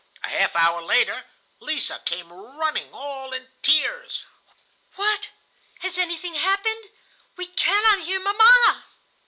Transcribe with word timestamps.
"A 0.23 0.29
half 0.29 0.55
hour 0.55 0.81
later 0.81 1.25
Lise 1.59 1.91
came 2.05 2.33
running 2.33 2.91
all 2.91 3.33
in 3.33 3.47
tears. 3.61 4.25
'What! 4.95 5.29
Has 5.81 5.99
anything 5.99 6.33
happened? 6.33 6.85
We 7.35 7.45
cannot 7.45 8.07
hear 8.07 8.19
Mamma! 8.19 8.85